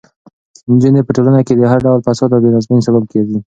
نجونې 0.71 1.01
په 1.05 1.11
ټولنه 1.15 1.39
کې 1.47 1.53
د 1.55 1.61
هر 1.71 1.79
ډول 1.85 1.99
فساد 2.05 2.29
او 2.35 2.41
بې 2.43 2.49
نظمۍ 2.55 2.79
سبب 2.87 3.03
ګرځي. 3.11 3.39